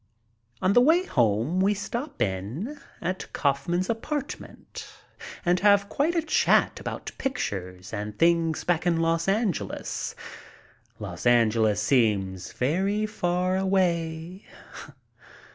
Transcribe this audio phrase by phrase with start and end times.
[0.63, 4.91] On the way home we stop in at Kaufman's apartment
[5.45, 10.15] and have quite a chat about pictures and things back in Los Angeles.
[10.97, 14.47] Los Angeles seems very far away.